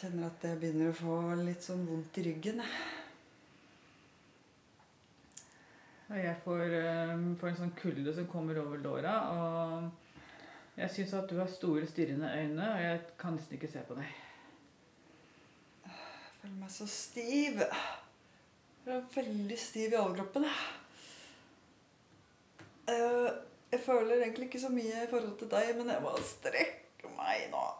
[0.00, 2.62] Kjenner at jeg begynner å få litt sånn vondt i ryggen.
[6.10, 9.12] Og jeg får, eh, får en sånn kulde som kommer over låra.
[9.30, 9.90] Og
[10.80, 13.94] jeg syns at du har store, stirrende øyne, og jeg kan nesten ikke se på
[13.98, 14.08] deg.
[15.84, 15.92] Jeg
[16.40, 17.60] føler meg så stiv.
[18.86, 20.44] Jeg er veldig stiv i overkroppen.
[22.88, 23.30] Eh,
[23.70, 27.52] Jeg føler egentlig ikke så mye i forhold til deg, men jeg må strekke meg
[27.52, 27.79] nå.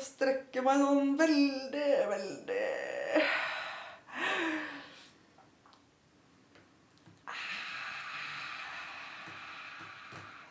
[0.00, 2.60] Og strekke meg sånn veldig, veldig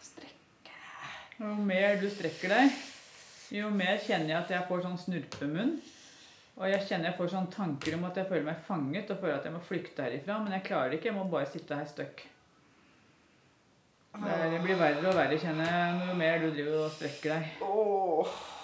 [0.03, 0.73] Strekke.
[1.39, 2.73] Jo mer du strekker deg,
[3.59, 5.77] jo mer kjenner jeg at jeg får sånn snurpemunn.
[6.59, 9.37] Og jeg kjenner jeg får sånn tanker om at jeg føler meg fanget og føler
[9.37, 10.41] at jeg må flykte herifra.
[10.43, 11.11] Men jeg klarer det ikke.
[11.13, 11.87] Jeg må bare sitte her
[14.35, 17.43] er- det blir verre og verre, kjenner jeg, jo mer du driver og strekker deg.
[17.63, 18.58] Åh.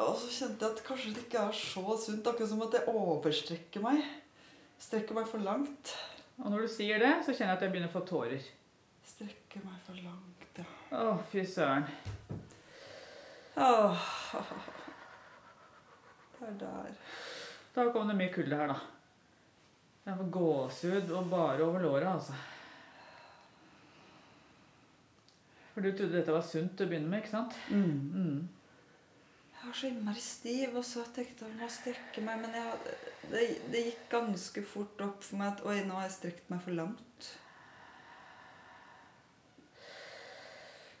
[0.00, 2.94] Og så kjente jeg at kanskje det ikke er så sunt, akkurat som at jeg
[2.94, 4.02] overstrekker meg.
[4.80, 5.92] Strekker meg for langt.
[6.40, 8.46] Og når du sier det, så kjenner jeg at jeg begynner å få tårer.
[9.10, 10.68] Strekker meg for langt, ja.
[10.96, 11.84] Å, fy søren.
[13.60, 14.06] Åh.
[16.38, 16.94] Det er der.
[17.74, 18.78] Da kom det mye kulde her, da.
[20.06, 22.38] Jeg får gåsehud og bare over låret, altså.
[25.74, 27.60] For du trodde dette var sunt til å begynne med, ikke sant?
[27.68, 28.00] Mm.
[28.16, 28.40] Mm.
[29.60, 32.94] Jeg var så innmari stiv, og så tenkte jeg om å strekke meg, men jeg,
[33.28, 36.62] det, det gikk ganske fort opp for meg at oi, nå har jeg strekt meg
[36.64, 37.28] for langt.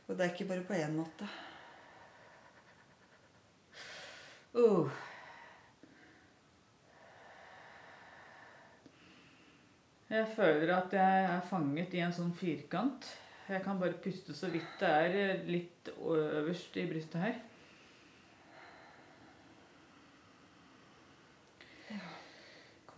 [0.04, 1.30] Og det er ikke bare på én måte.
[4.52, 4.92] Uh.
[10.12, 13.08] Jeg føler at jeg er fanget i en sånn firkant.
[13.48, 17.46] Jeg kan bare puste så vidt det er eh, litt øverst i brystet her.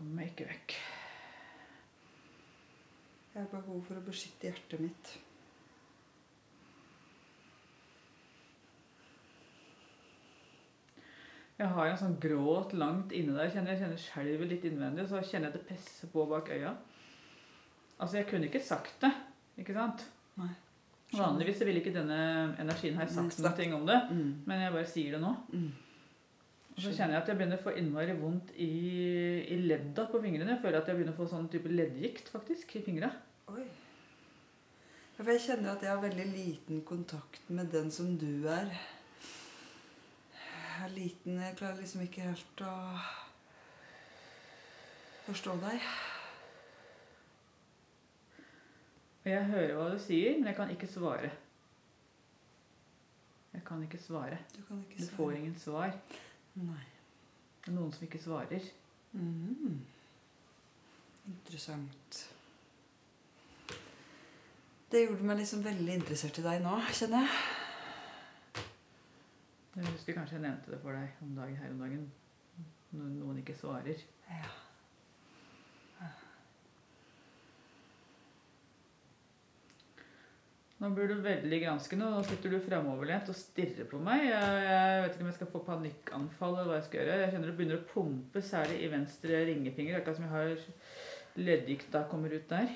[0.02, 0.72] Kommer meg ikke vekk.
[3.32, 5.10] Jeg har behov for å beskytte hjertet mitt.
[11.60, 13.46] Jeg har en sånn gråt langt inne der.
[13.46, 16.50] Jeg kjenner, jeg kjenner skjelvet litt innvendig, så kjenner jeg at det presser på bak
[16.50, 16.74] øya.
[18.00, 19.12] Altså, jeg kunne ikke sagt det,
[19.62, 20.02] ikke sant?
[20.42, 20.50] Nei.
[21.14, 22.18] Vanligvis ville ikke denne
[22.58, 24.42] energien her sagt noe om det, Mm.
[24.50, 25.36] men jeg bare sier det nå.
[25.52, 25.70] Mm.
[26.72, 28.72] Og så kjenner jeg at jeg begynner å få innmari vondt i,
[29.52, 30.54] i ledda på fingrene.
[30.54, 33.10] Jeg føler at jeg begynner å få sånn type leddgikt faktisk i fingra.
[35.12, 38.72] For jeg kjenner at jeg har veldig liten kontakt med den som du er.
[40.32, 42.72] Jeg er liten, jeg klarer liksom ikke helt å
[45.28, 45.86] forstå deg.
[49.22, 51.30] Og jeg hører hva du sier, men jeg kan ikke svare.
[53.52, 54.40] Jeg kan ikke svare.
[54.56, 55.10] Du kan ikke svare.
[55.12, 55.98] Du får ingen svar.
[56.60, 56.84] Nei.
[57.62, 58.64] Det er noen som ikke svarer.
[59.12, 59.80] Mhm.
[61.32, 62.22] Interessant.
[64.92, 68.64] Det gjorde meg liksom veldig interessert i deg nå, kjenner jeg.
[69.76, 72.02] Jeg husker kanskje jeg nevnte det for deg om dagen her om dagen.
[72.92, 74.02] Når noen ikke svarer.
[74.28, 74.50] Ja.
[80.82, 84.24] Nå blir du veldig granskende, og nå sitter du framoverlent og stirrer på meg.
[84.26, 87.18] Jeg, vet ikke om jeg skal få panikkanfall eller hva jeg skal gjøre.
[87.20, 90.00] Jeg kjenner det begynner å pumpe, særlig i venstre ringefinger.
[90.00, 92.74] Akkurat som jeg har leddgikta kommer ut der.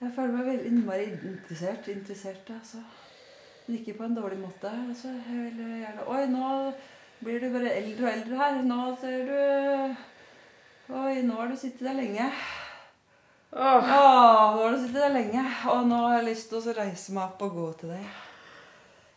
[0.00, 1.90] Jeg føler meg veldig innmari interessert.
[1.90, 2.84] Interessert, altså.
[3.66, 4.70] Men ikke på en dårlig måte.
[4.92, 6.54] Altså, jeg vil gjerne Oi, nå
[7.18, 8.62] blir du bare eldre og eldre her.
[8.70, 12.30] Nå ser du Oi, nå har du sittet der lenge.
[13.52, 15.44] Åh, Åh, nå har du sittet der lenge.
[15.70, 18.04] Og nå har jeg lyst til å reise meg opp og gå til deg.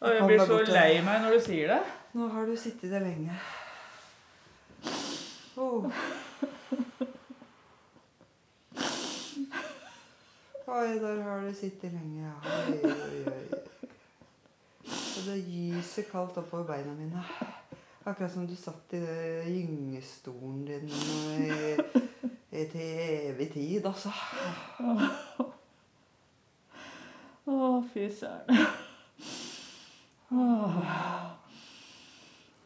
[0.04, 1.82] Jeg, jeg blir så lei meg når du sier det.
[2.18, 3.38] Nå har du sittet der lenge.
[5.56, 5.86] Oh.
[10.74, 12.34] Oi, der har du sittet lenge.
[12.42, 13.62] Oi, oi, oi.
[14.90, 17.22] Og det gyser kaldt oppover beina mine.
[18.04, 19.04] Akkurat som du satt i
[19.46, 22.82] gyngestolen din i til
[23.32, 24.12] evig tid, altså.
[27.50, 28.68] Å, fy søren.
[30.34, 30.78] Åh.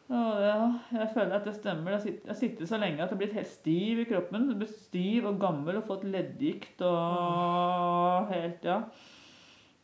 [0.08, 0.60] Oh, ja.
[0.92, 1.90] Jeg føler at det stemmer.
[1.96, 4.46] Jeg sitter, jeg sitter så lenge at jeg har blitt helt stiv i kroppen.
[4.56, 8.80] Blitt stiv og gammel og fått leddgikt og helt, ja.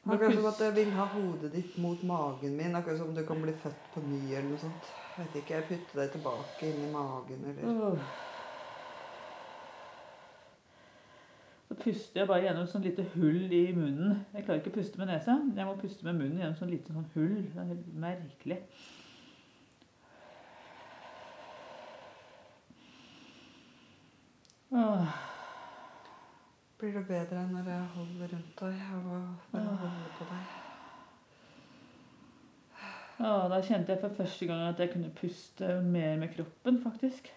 [0.05, 2.77] Akkurat som at jeg vil ha hodet ditt mot magen min.
[2.77, 4.93] Akkurat som om du kan bli født på ny eller noe sånt.
[5.14, 8.14] Jeg vet ikke, jeg putter deg tilbake inn i magen eller Åh.
[11.75, 14.19] Så puster jeg bare gjennom et sånt lite hull i munnen.
[14.35, 15.35] Jeg klarer ikke å puste med nesa.
[15.57, 17.33] Jeg må puste med munnen gjennom et sånt lite sånn hull.
[17.51, 18.59] Det er helt merkelig.
[24.71, 25.17] Åh.
[26.79, 29.11] Blir det bedre når jeg holder rundt deg og
[29.57, 30.45] holder på deg?
[33.25, 37.35] Åh, da kjente jeg for første gang at jeg kunne puste mer med kroppen, faktisk.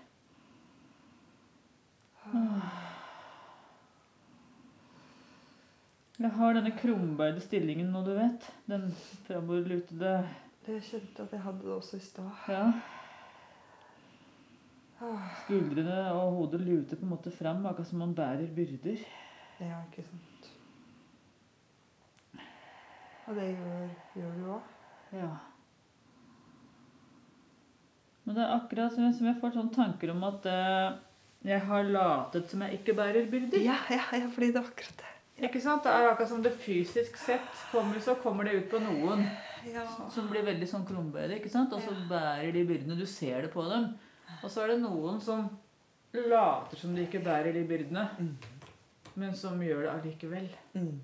[6.17, 8.45] Jeg har denne krumbøyde stillingen nå, du vet.
[8.65, 8.88] Den
[9.27, 10.13] framoverlutede
[10.65, 12.32] Jeg kjente at jeg hadde det også i stad.
[12.49, 12.63] Ja.
[15.43, 19.03] Skuldrene og hodet luter på en måte fram, akkurat som man bærer byrder.
[19.62, 20.49] Ja, ikke sant.
[23.27, 24.71] Og det gjør, gjør du òg.
[25.19, 25.30] Ja.
[28.23, 30.97] Men det er akkurat som jeg, som jeg får sånne tanker om at eh,
[31.47, 33.62] jeg har latet som jeg ikke bærer byrder.
[33.62, 35.13] Ja, ja, ja, fordi det er akkurat det.
[35.38, 35.84] Ikke sant?
[35.84, 39.21] Det er akkurat som det fysisk sett kommer, så kommer det ut på noen
[39.67, 39.84] Ja.
[40.10, 41.73] som blir veldig sånn krumbøyde, ikke sant?
[41.73, 42.97] Og så bærer de byrdene.
[42.97, 43.91] Du ser det på dem.
[44.43, 45.50] Og så er det noen som
[46.13, 48.36] later som de ikke bærer de byrdene, Mm.
[49.15, 50.50] men som gjør det allikevel.
[50.73, 51.02] Mm.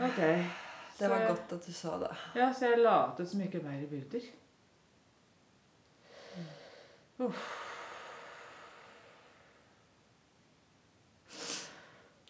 [0.00, 0.16] Ok.
[0.98, 2.10] Det var jeg- godt at du sa det.
[2.34, 4.22] Ja, så jeg latet som ikke bærer byrder.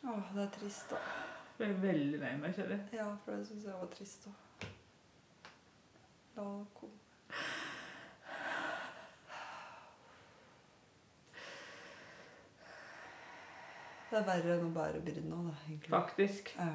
[0.00, 1.00] Å, det er trist, da.
[1.60, 2.78] Jeg er veldig lei meg, kjære.
[2.96, 4.68] Ja, for det syns jeg var trist òg.
[6.38, 6.46] Ja,
[6.78, 6.94] kom.
[14.10, 15.52] Det er verre enn å bære byrden da.
[15.68, 15.92] egentlig.
[15.92, 16.48] Faktisk.
[16.56, 16.70] Ja.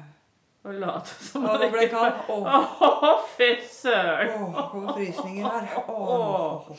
[0.66, 2.22] Og late som Å, nå ble jeg kald.
[2.32, 4.46] Åh, fy søren!
[4.48, 5.76] åh, kommer frysninger her.
[5.92, 6.70] Åh.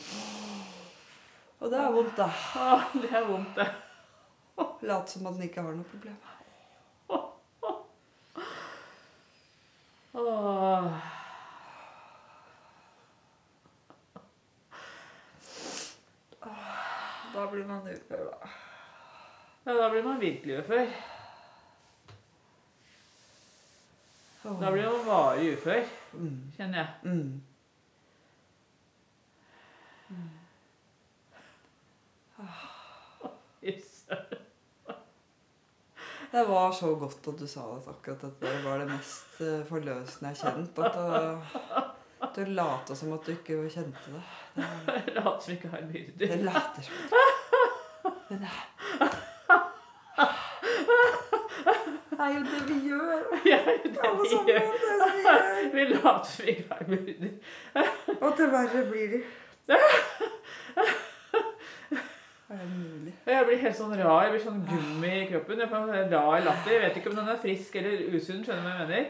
[1.58, 2.26] Og det er vondt, da.
[2.64, 3.68] Åh, det er vondt, det.
[4.88, 6.18] Late som at den ikke har noe problem.
[10.14, 10.92] Åh.
[17.34, 18.48] Da blir man ufør, da.
[19.64, 20.86] Ja, da blir man virkelig ufør.
[24.42, 26.52] Da blir man varig ufør, Mm.
[26.56, 26.88] kjenner jeg.
[27.02, 27.40] Mm.
[33.60, 34.44] Fy søren.
[36.32, 39.62] Det var så godt at du sa det akkurat at det var det mest eh,
[39.68, 40.78] forløsende jeg har kjent.
[40.78, 44.22] At du, du lata som at du ikke kjente det.
[44.58, 44.66] Det,
[45.16, 46.26] Lat som ikke har byrder.
[46.26, 46.94] det later som
[48.28, 48.48] Men det
[52.10, 53.18] Det er jo det vi gjør.
[53.52, 54.48] Ja, det Alle vi sammen.
[54.48, 54.60] gjør.
[54.82, 55.42] Det er det vi gjør.
[55.74, 57.32] Vi later som ikke har byrder.
[58.20, 59.20] Og til verre blir de.
[62.48, 63.12] Er det mulig?
[63.28, 64.22] Jeg blir helt sånn rar.
[64.24, 65.60] Jeg blir sånn gummi i kroppen.
[65.60, 66.72] Jeg får en rar latter.
[66.72, 68.40] Jeg vet ikke om den er frisk eller usunn.
[68.46, 69.02] Skjønner du hva jeg mener?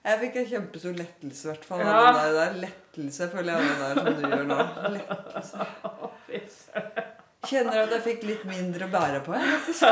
[0.00, 1.82] Jeg fikk en kjempestor lettelse, i hvert fall.
[1.84, 1.96] Ja.
[1.98, 4.58] av der, der lettelse føler jeg av det der som du gjør nå.
[4.94, 5.58] Lettelse.
[7.50, 9.82] Kjenner at jeg fikk litt mindre å bære på, jeg, faktisk.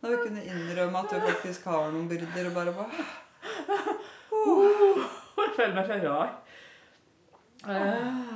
[0.00, 2.84] Når vi kunne innrømme at vi faktisk har noen byrder å bære på.
[5.40, 6.28] Jeg føler meg så rar.
[7.70, 8.30] Eh.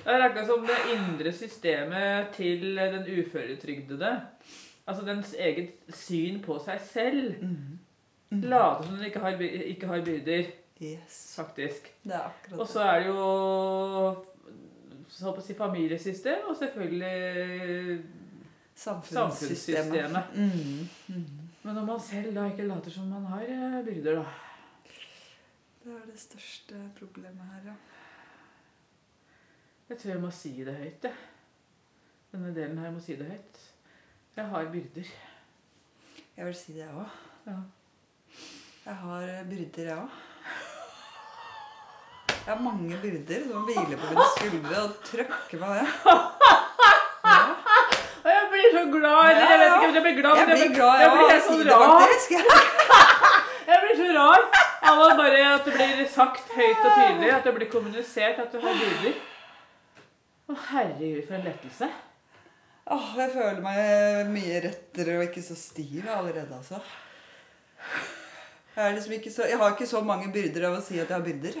[0.00, 4.12] Det er akkurat som det indre systemet til den uføretrygdede.
[4.88, 7.34] Altså dens eget syn på seg selv.
[7.42, 7.78] Mm.
[8.48, 9.36] Later som den ikke har,
[9.74, 10.44] ikke har byrder,
[10.80, 11.34] Yes.
[11.36, 11.90] faktisk.
[12.04, 14.24] Det er akkurat Og så er det jo
[15.12, 17.98] så å si familiesystem, og selvfølgelig
[18.74, 19.92] Samfunnssystemet.
[19.92, 20.22] samfunnssystemet.
[20.34, 20.88] Mm.
[21.08, 21.24] Mm.
[21.62, 24.24] Men når man selv da ikke later som man har eh, byrder, da.
[25.90, 27.72] Det er det største problemet her, ja.
[29.88, 31.16] Jeg tror jeg må si det høyt, jeg.
[32.30, 33.58] Denne delen her jeg må si det høyt.
[34.36, 35.10] Jeg har byrder.
[36.36, 37.18] Jeg vil si det, jeg òg.
[37.48, 37.56] Ja.
[38.84, 40.08] Jeg har eh, byrder, jeg òg.
[42.36, 45.92] Jeg har mange byrder som hviler på mine skuldre og trøkker meg ned.
[47.30, 47.42] Ja.
[48.22, 49.36] Og jeg blir så glad!
[49.36, 51.44] Jeg vet ikke om jeg blir glad, Jeg men blir glad, jeg jeg blir helt
[51.50, 52.00] sånn rar.
[53.70, 57.54] Jeg blir så rar var bare at det blir sagt høyt og tydelig, at det
[57.56, 59.18] blir kommunisert at du har byrder.
[60.50, 61.90] Å herregud, for en lettelse.
[62.90, 66.80] Åh, jeg føler meg mye rettere og ikke så stiv allerede, altså.
[68.74, 71.06] Jeg, er liksom ikke så, jeg har ikke så mange byrder av å si at
[71.06, 71.54] jeg har byrder.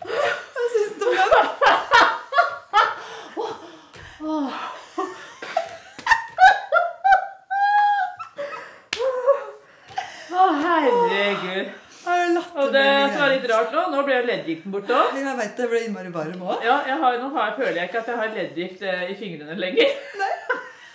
[0.00, 1.46] Hva syns du om den?
[10.30, 11.70] Å herregud.
[12.04, 15.14] Har du latt Og det som er litt rart nå, ble leddgikten borte òg.
[15.20, 16.64] Jeg veit det ble innmari varm òg.
[16.64, 19.94] Ja, har, nå har, føler jeg ikke at jeg har leddgikt eh, i fingrene lenger.
[20.20, 20.32] Nei,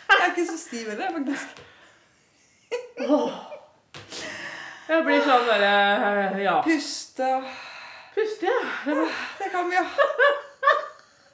[0.09, 1.47] Jeg er ikke så stiv heller, faktisk.
[4.85, 5.71] Jeg blir sånn derre
[6.33, 6.59] eh, Ja.
[6.65, 7.47] Puste og
[8.15, 8.59] Puste, ja.
[9.39, 9.83] Det kan vi, jo.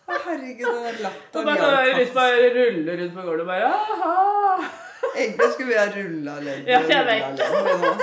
[0.09, 2.23] Å, herregud, den latteren bare hjalp å
[2.55, 4.13] rulle rundt på gulvet og bare aha.
[5.11, 6.65] Egentlig skulle vi ha rulla ledd.
[6.71, 7.37] Ja, jeg vet vet.
[7.37, 7.97] ledd, men nå-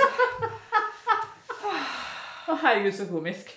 [2.48, 3.51] Å, herregud, så komisk.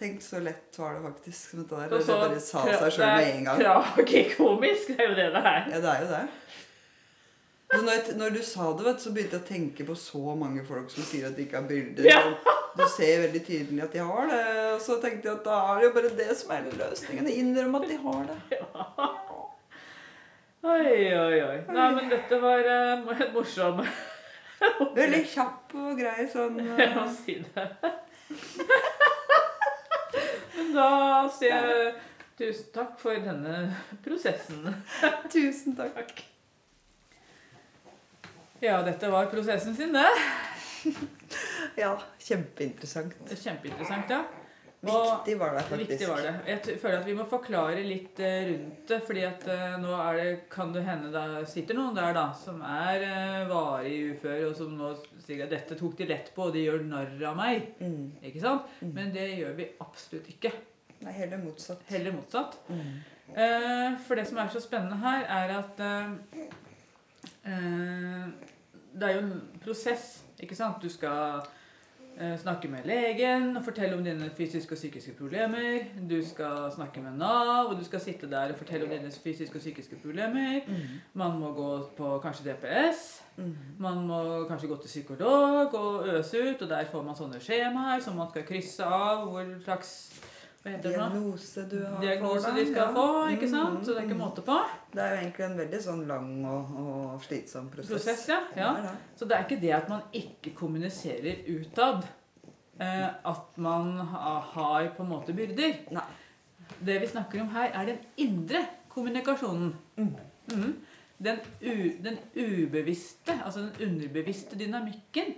[0.00, 1.56] Tenk så lett var det faktisk.
[1.58, 2.00] Dette der.
[2.00, 3.58] så, Det bare sa seg sjøl med en gang.
[3.60, 5.62] Det tragikomisk, det er jo det det er.
[5.74, 6.22] Ja, det er jo det.
[7.70, 10.34] Så når, jeg, når du sa det, vet, så begynte jeg å tenke på så
[10.38, 12.08] mange folk som sier at de ikke har bilder.
[12.08, 12.22] Ja.
[12.74, 14.40] Du ser veldig tydelig at de har det.
[14.72, 17.30] Og så tenkte jeg at da er det jo bare det som er løsningen.
[17.30, 18.38] Innrømme at de har det.
[18.56, 18.88] Ja.
[20.60, 21.58] Oi, oi, oi.
[21.72, 23.36] Nei, men dette var uh, morsomt.
[23.36, 23.84] morsom
[24.96, 27.66] Veldig kjapp og grei sånn Jeg må eh, si det.
[30.56, 30.88] Men da
[31.34, 31.94] sier jeg
[32.40, 33.54] tusen takk for denne
[34.04, 34.66] prosessen.
[35.32, 36.12] Tusen takk.
[38.60, 40.10] Ja, dette var prosessen sin, det.
[41.76, 43.14] Ja, kjempeinteressant.
[43.30, 44.24] Kjempeinteressant, ja.
[44.80, 45.90] Viktig var det faktisk.
[45.90, 46.32] viktig var det.
[46.48, 50.28] Jeg føler at vi må forklare litt eh, rundt det, fordi at eh, nå det,
[50.52, 54.72] kan det hende det sitter noen der da, som er eh, varig ufør, og som
[54.78, 57.74] nå sier at dette tok de lett på, og de gjør narr av meg.
[57.76, 58.24] Mm.
[58.30, 58.72] Ikke sant?
[58.80, 58.94] Mm.
[58.96, 60.54] Men det gjør vi absolutt ikke.
[61.04, 61.84] Nei, heller motsatt.
[61.92, 62.56] Heller motsatt.
[62.72, 62.96] Mm.
[63.36, 66.08] Eh, for det som er så spennende her, er at eh,
[68.96, 70.80] det er jo en prosess, ikke sant?
[70.80, 71.44] Du skal
[72.36, 75.86] snakke med legen og fortelle om dine fysiske og psykiske problemer.
[76.10, 79.56] Du skal snakke med Nav, og du skal sitte der og fortelle om dine fysiske
[79.56, 80.60] og psykiske problemer.
[81.14, 83.22] Man må gå på kanskje DPS.
[83.78, 88.00] Man må kanskje gå til psykolog og øse ut, og der får man sånne skjemaer
[88.04, 90.09] som man skal krysse av hvor slags
[90.64, 92.92] Diagnose du har Diagnose de skal Ja.
[92.92, 93.86] få, ikke Mm, sant?
[93.86, 94.20] Så det er ikke mm.
[94.20, 94.58] måte på.
[94.92, 97.90] Det er jo egentlig en veldig sånn lang og, og slitsom prosess.
[97.90, 98.40] Prosess, ja.
[98.56, 98.72] ja.
[98.74, 98.96] Det det.
[99.16, 102.04] Så det er ikke det at man ikke kommuniserer utad.
[102.80, 105.80] Eh, at man har på en måte byrder.
[105.90, 106.04] Nei.
[106.80, 109.74] Det vi snakker om her, er den indre kommunikasjonen.
[109.96, 110.14] Mm.
[110.52, 110.76] Mm.
[111.24, 111.40] Den,
[112.04, 115.34] den ubevisste, altså den underbevisste dynamikken.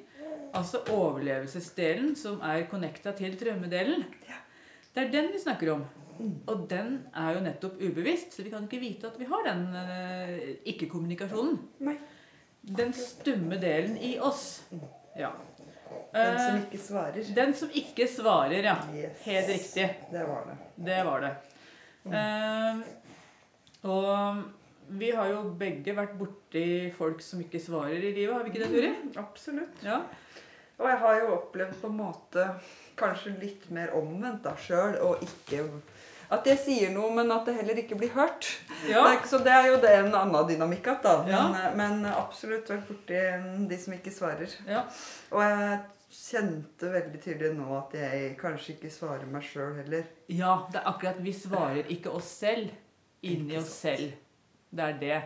[0.54, 4.04] Altså overlevelsesdelen som er connecta til drømmedelen.
[4.94, 5.84] Det er den vi snakker om.
[6.18, 6.32] Mm.
[6.52, 9.62] Og den er jo nettopp ubevisst, så vi kan ikke vite at vi har den
[9.74, 11.56] eh, ikke-kommunikasjonen.
[12.78, 14.62] Den stumme delen i oss.
[15.18, 15.32] Ja.
[16.12, 17.34] Den som Eh, ikke svarer.
[17.34, 18.76] den som ikke svarer, ja.
[18.94, 19.22] Yes.
[19.24, 19.86] Helt riktig.
[20.12, 20.56] Det var det.
[20.84, 21.32] Det var det.
[22.12, 22.82] Eh,
[23.88, 24.42] og
[24.88, 28.64] vi har jo begge vært borti folk som ikke svarer i livet, har vi ikke
[28.64, 28.92] det, Turi?
[29.22, 29.82] Absolutt.
[29.84, 30.02] Ja.
[30.80, 32.46] Og jeg har jo opplevd på en måte
[32.98, 35.64] kanskje litt mer omvendt da sjøl, og ikke
[36.32, 38.46] At jeg sier noe, men at det heller ikke blir hørt.
[38.88, 39.02] ja.
[39.04, 41.16] Det er, så det er jo det en annen dynamikk igjen, da.
[41.28, 41.42] Ja.
[41.52, 43.18] Men, men absolutt vært borti
[43.68, 44.54] de som ikke svarer.
[44.68, 44.86] ja.
[45.32, 45.82] Og jeg
[46.12, 50.08] kjente veldig tydelig nå at jeg kanskje ikke svarer meg sjøl heller.
[50.28, 52.72] Ja, det er akkurat vi svarer ikke oss selv
[53.22, 54.12] inni oss selv.
[54.72, 55.20] Det er det.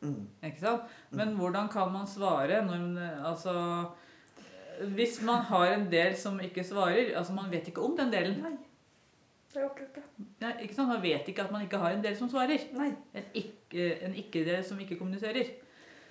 [0.00, 0.28] Mm.
[0.44, 0.92] Ikke sant?
[1.12, 3.52] Men hvordan kan man svare når Altså
[4.96, 8.38] Hvis man har en del som ikke svarer Altså, man vet ikke om den delen.
[8.42, 8.56] Nei.
[9.50, 10.26] Det er jo akkurat det.
[10.40, 10.88] Ja, ikke sant?
[10.88, 12.58] Man vet ikke at man ikke har en del som svarer.
[12.76, 12.92] Nei.
[13.14, 15.50] En ikke-del ikke-del som ikke kommuniserer.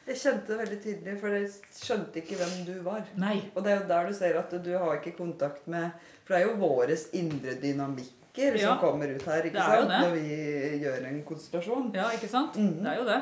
[0.09, 3.03] Jeg kjente det veldig tydelig, for jeg skjønte ikke hvem du var.
[3.21, 3.37] Nei.
[3.55, 5.91] Og det er jo der du ser at du har ikke kontakt med
[6.25, 8.57] For det er jo våres indre dynamikker Ja.
[8.67, 9.89] som kommer ut her ikke sant?
[9.89, 10.37] når vi
[10.83, 11.91] gjør en konsentrasjon.
[11.95, 12.55] Ja, ikke sant?
[12.57, 12.83] Mhm.
[12.83, 13.21] Det er jo det.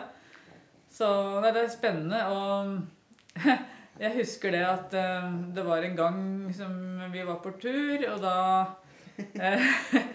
[0.92, 1.08] Så
[1.42, 2.26] nei, det er spennende.
[2.28, 2.82] Og
[4.00, 6.20] jeg husker det at uh, det var en gang
[6.56, 6.74] som
[7.14, 8.36] vi var på tur, og da
[9.18, 9.70] uh,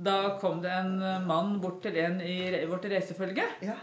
[0.00, 0.94] Da kom det en
[1.26, 3.74] mann bort til en i vårt reisefølge Ja.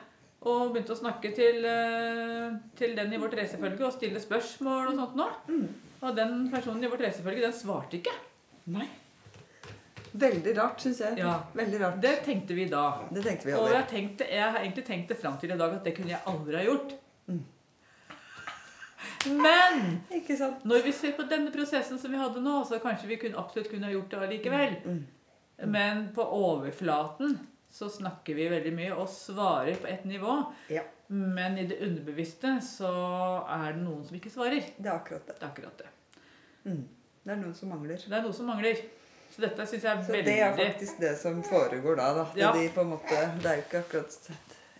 [0.48, 5.02] og begynte å snakke til, uh, til den i vårt reisefølge og stille spørsmål og
[5.02, 5.36] sånt noe.
[5.52, 5.68] Mm.
[6.02, 8.16] Og den personen i vårt reisefølge, den svarte ikke.
[8.74, 8.88] Nei.
[10.18, 11.20] Veldig rart, syns jeg.
[11.22, 11.36] Ja.
[11.58, 12.00] Veldig rart.
[12.02, 12.86] Det tenkte vi da.
[13.12, 13.68] Det tenkte vi aldri.
[13.68, 16.14] Og jeg, tenkte, jeg har egentlig tenkt det fram til i dag at det kunne
[16.14, 16.96] jeg aldri ha gjort.
[17.28, 17.44] Mm.
[19.26, 20.64] Men Ikke sant?
[20.68, 23.70] når vi ser på denne prosessen som vi hadde nå, så kanskje vi kunne, absolutt
[23.72, 24.76] kunne ha gjort det allikevel.
[24.86, 25.06] Mm.
[25.74, 27.40] Men på overflaten
[27.74, 30.38] så snakker vi veldig mye og svarer på ett nivå.
[30.74, 30.84] Ja.
[31.08, 32.92] Men i det underbevisste så
[33.48, 34.70] er det noen som ikke svarer.
[34.78, 35.38] Det er akkurat det.
[35.40, 35.90] Det er akkurat det.
[36.68, 36.86] Mm.
[37.24, 38.00] Det er noen som mangler.
[38.04, 38.82] Det er noen som mangler.
[39.34, 42.12] Så dette syns jeg er Så veldig det er faktisk det som foregår da.
[42.16, 42.28] da.
[42.40, 42.52] Ja.
[42.56, 44.16] de måte, det er jo ikke akkurat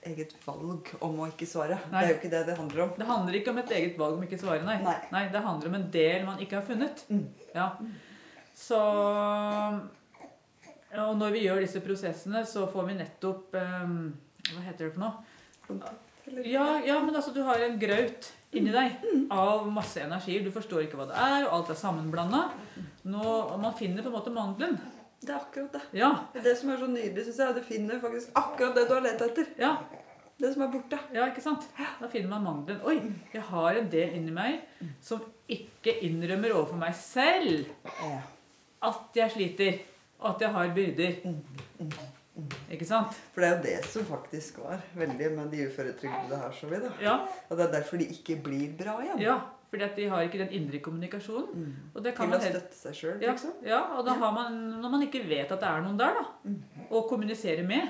[0.06, 1.78] eget valg om å ikke svare.
[1.92, 2.02] Nei.
[2.02, 2.92] Det er jo ikke det det handler om.
[2.98, 4.78] Det handler ikke om et eget valg om ikke svare, nei.
[5.12, 5.24] Nei.
[5.34, 7.04] Det handler om en del man ikke har funnet.
[7.10, 7.26] Mm.
[7.56, 7.70] Ja.
[8.58, 8.80] Så
[10.98, 13.98] Og når vi gjør disse prosessene, så får vi nettopp um,
[14.54, 15.94] Hva heter det for noe?
[16.48, 19.26] Ja, ja, men altså, du har en graut inni deg Mm.
[19.32, 20.44] av masse energier.
[20.44, 22.46] Du forstår ikke hva det er, og alt er sammenblanda.
[23.04, 24.78] Man finner på en måte mandelen.
[25.22, 25.82] Det er akkurat det.
[25.98, 27.46] Ja, Det som er så nydelig, syns jeg.
[27.48, 29.48] er at Du finner faktisk akkurat det du har lett etter.
[29.60, 29.72] ja,
[30.40, 31.00] Det som er borte.
[31.14, 31.66] ja, ikke sant?
[32.02, 32.82] Da finner man mandelen.
[32.86, 33.00] Oi,
[33.34, 34.62] jeg har en del inni meg
[35.02, 37.66] som ikke innrømmer overfor meg selv
[38.84, 39.80] at jeg sliter,
[40.20, 41.16] og at jeg har byrder.
[42.70, 43.16] Ikke sant?
[43.34, 46.80] For det er jo det som faktisk var veldig med de uføretrygdede her, så vi
[46.84, 46.92] da.
[47.02, 47.16] Ja,
[47.50, 49.20] Og det er derfor de ikke blir bra igjen.
[49.26, 51.50] ja fordi at de har ikke den indre kommunikasjonen.
[51.54, 51.74] Mm.
[51.96, 53.52] Og det kan man helt støtte seg sjøl, Ja, liksom.
[53.66, 54.20] ja, og da Ja.
[54.20, 56.64] har man, når man ikke vet at det er noen der, da, Mm.
[56.92, 57.90] å kommunisere med,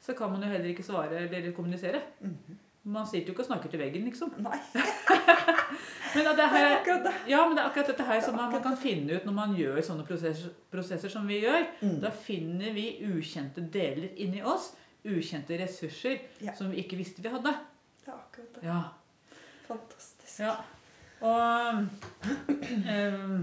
[0.00, 2.00] så kan man jo heller ikke svare eller kommunisere.
[2.20, 2.36] Mm.
[2.84, 4.32] Man sitter jo ikke og snakker til veggen, liksom.
[4.42, 4.58] Nei,
[6.14, 7.12] Men det, det er her, det.
[7.28, 9.54] ja, men det er akkurat dette her som man, man kan finne ut når man
[9.56, 11.66] gjør sånne prosesser, prosesser som vi gjør.
[11.80, 12.00] Mm.
[12.02, 14.72] Da finner vi ukjente deler inni oss,
[15.04, 16.52] ukjente ressurser Ja.
[16.54, 17.54] som vi ikke visste vi hadde.
[18.04, 18.64] Det er akkurat det.
[18.64, 18.82] Ja,
[19.68, 20.40] Fantastisk.
[20.40, 20.56] ja.
[21.22, 21.86] Og
[22.90, 23.34] eh,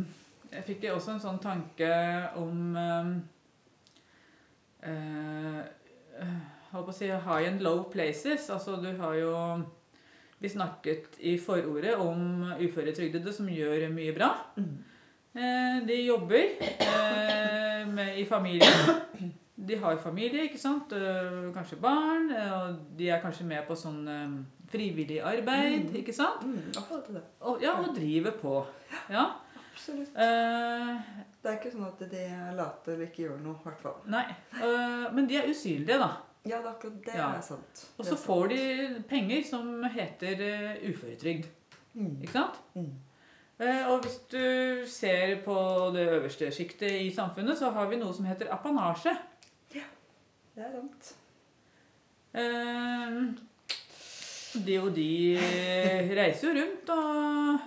[0.51, 1.89] jeg fikk også en sånn tanke
[2.39, 3.11] om ehm,
[4.84, 5.59] eh,
[6.73, 8.49] holdt på å si high and low places.
[8.53, 9.36] Altså du har jo
[10.39, 14.30] Vi snakket i forordet om uføretrygdede som gjør mye bra.
[14.55, 14.77] Mm.
[15.36, 18.69] Eh, de jobber eh, med, i familie.
[19.59, 20.93] De har familie, ikke sant?
[20.95, 22.32] Eh, kanskje barn.
[22.32, 24.38] eh, Og de er kanskje med på sånn eh,
[24.72, 25.95] frivillig arbeid, Mm.
[25.95, 26.43] ikke sant?
[26.45, 27.17] Mm.
[27.41, 28.65] Og, ja, og driver på.
[29.09, 29.26] Ja.
[29.74, 30.09] Absolutt.
[30.15, 30.97] Eh,
[31.41, 32.24] Det er ikke sånn at de
[32.57, 33.95] later eller ikke gjør noe, i hvert fall.
[34.07, 34.26] nei,
[34.61, 36.09] eh, men de er usynlige, da.
[36.45, 37.30] Ja, det er akkurat det Ja.
[37.38, 37.86] er sant.
[37.97, 41.45] Og så får de penger som heter uh, uføretrygd.
[41.95, 42.22] Mm.
[42.22, 42.55] Ikke sant?
[42.76, 42.91] Mm.
[43.59, 48.13] Eh, Og hvis du ser på det øverste sjiktet i samfunnet, så har vi noe
[48.13, 49.17] som heter apanasje.
[49.76, 49.82] Ja,
[50.55, 51.15] Det er sant.
[52.34, 53.34] Eh,
[54.54, 55.10] De og de
[56.18, 57.66] reiser jo rundt og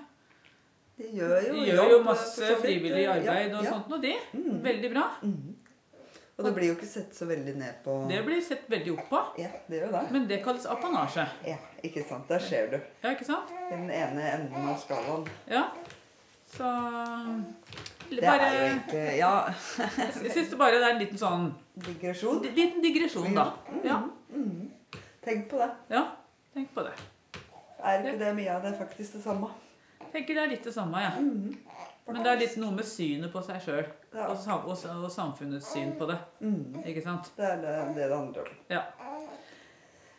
[0.98, 3.70] De gjør jo, gjør jo masse frivillig Ja, arbeid og ja.
[3.76, 4.14] sånt og de.
[4.34, 4.56] Mm.
[4.64, 5.04] Veldig bra.
[5.22, 5.54] Mm.
[6.32, 9.08] Og det blir jo ikke sett så veldig ned på Det blir sett veldig opp
[9.10, 9.18] på.
[9.42, 10.02] Ja, det gjør det.
[10.14, 11.26] Men det kalles apanasje.
[11.46, 12.24] Ja, ikke sant.
[12.30, 12.78] Der ser du.
[13.04, 13.52] Ja, ikke sant?
[13.70, 15.28] Den ene enden av skalaen.
[15.50, 15.66] Ja.
[16.52, 16.68] Så
[18.10, 19.30] Det er jo ikke, egentlig Ja,
[20.24, 21.46] Jeg syns bare det er en liten sånn
[21.86, 22.42] digresjon.
[22.56, 23.46] Liten digresjon, da.
[23.86, 24.02] Ja.
[24.34, 24.66] Mm.
[25.22, 25.70] Tenk på det.
[25.94, 26.02] ja.
[26.52, 26.94] Tenk på det.
[27.82, 29.48] Er ikke det mye av det faktisk det samme?
[30.12, 31.00] Tenker det er litt det samme.
[31.00, 31.12] Ja.
[31.18, 31.54] Mm.
[32.06, 33.86] Men det er litt noe med synet på seg sjøl.
[34.12, 34.28] Ja.
[34.28, 36.18] Og, og, og samfunnets syn på det.
[36.42, 36.82] Mm.
[36.84, 37.30] Ikke sant?
[37.38, 38.60] Det er det det, det handler om.
[38.72, 38.82] Ja.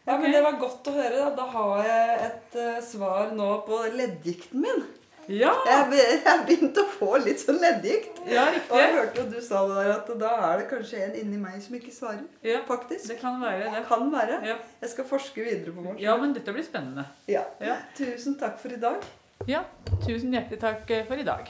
[0.03, 1.19] Ja, men Det var godt å høre.
[1.19, 4.84] Da, da har jeg et uh, svar nå på leddgikten min.
[5.28, 8.19] Ja, Jeg jeg begynte å få litt sånn leddgikt.
[8.28, 11.15] ja Og jeg hørte jo du sa det der at da er det kanskje en
[11.15, 12.24] inni meg som ikke svarer.
[12.43, 13.07] Ja, Faktisk.
[13.07, 13.86] det kan være det.
[13.88, 14.41] Kan være.
[14.45, 14.55] Ja.
[14.82, 15.99] Jeg skal forske videre på morgen.
[15.99, 17.05] ja, men dette blir spennende.
[17.28, 17.43] Ja.
[17.61, 17.78] Ja.
[17.97, 19.03] Tusen takk for i dag.
[19.47, 19.63] Ja,
[20.07, 21.47] tusen hjertelig takk eh, for i dag.